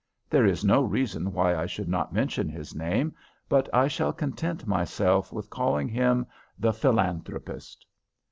There 0.31 0.47
is 0.47 0.65
no 0.65 0.81
reason 0.81 1.31
why 1.31 1.55
I 1.55 1.67
should 1.67 1.87
not 1.87 2.11
mention 2.11 2.49
his 2.49 2.73
name, 2.73 3.13
but 3.47 3.69
I 3.71 3.87
shall 3.87 4.11
content 4.11 4.65
myself 4.65 5.31
with 5.31 5.51
calling 5.51 5.87
him 5.87 6.25
the 6.57 6.73
Philanthropist. 6.73 7.85